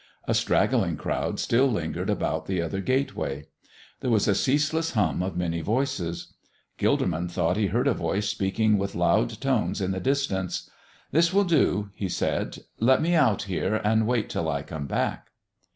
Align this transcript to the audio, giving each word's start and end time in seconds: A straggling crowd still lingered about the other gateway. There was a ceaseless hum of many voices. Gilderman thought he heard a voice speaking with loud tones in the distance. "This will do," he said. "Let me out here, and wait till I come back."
A 0.27 0.33
straggling 0.33 0.97
crowd 0.97 1.39
still 1.39 1.67
lingered 1.71 2.09
about 2.09 2.47
the 2.47 2.59
other 2.59 2.81
gateway. 2.81 3.45
There 3.99 4.09
was 4.09 4.27
a 4.27 4.33
ceaseless 4.33 4.93
hum 4.93 5.21
of 5.21 5.37
many 5.37 5.61
voices. 5.61 6.33
Gilderman 6.79 7.29
thought 7.29 7.55
he 7.55 7.67
heard 7.67 7.87
a 7.87 7.93
voice 7.93 8.27
speaking 8.27 8.79
with 8.79 8.95
loud 8.95 9.39
tones 9.39 9.79
in 9.79 9.91
the 9.91 9.99
distance. 9.99 10.67
"This 11.11 11.31
will 11.31 11.43
do," 11.43 11.91
he 11.93 12.09
said. 12.09 12.63
"Let 12.79 12.99
me 12.99 13.13
out 13.13 13.43
here, 13.43 13.75
and 13.75 14.07
wait 14.07 14.27
till 14.27 14.49
I 14.49 14.63
come 14.63 14.87
back." 14.87 15.27